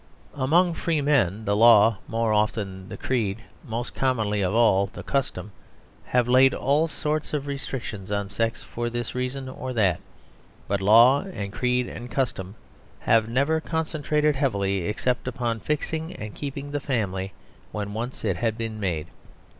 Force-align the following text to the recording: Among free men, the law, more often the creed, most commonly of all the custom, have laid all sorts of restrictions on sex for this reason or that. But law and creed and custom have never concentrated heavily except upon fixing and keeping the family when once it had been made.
Among 0.33 0.73
free 0.73 0.99
men, 0.99 1.45
the 1.45 1.55
law, 1.55 1.99
more 2.07 2.33
often 2.33 2.89
the 2.89 2.97
creed, 2.97 3.37
most 3.63 3.93
commonly 3.93 4.41
of 4.41 4.51
all 4.55 4.87
the 4.87 5.03
custom, 5.03 5.51
have 6.05 6.27
laid 6.27 6.55
all 6.55 6.87
sorts 6.87 7.35
of 7.35 7.45
restrictions 7.45 8.11
on 8.11 8.27
sex 8.27 8.63
for 8.63 8.89
this 8.89 9.13
reason 9.13 9.47
or 9.47 9.73
that. 9.73 9.99
But 10.67 10.81
law 10.81 11.21
and 11.25 11.53
creed 11.53 11.85
and 11.87 12.09
custom 12.09 12.55
have 13.01 13.29
never 13.29 13.61
concentrated 13.61 14.35
heavily 14.35 14.85
except 14.85 15.27
upon 15.27 15.59
fixing 15.59 16.15
and 16.15 16.33
keeping 16.33 16.71
the 16.71 16.79
family 16.79 17.33
when 17.71 17.93
once 17.93 18.25
it 18.25 18.37
had 18.37 18.57
been 18.57 18.79
made. 18.79 19.05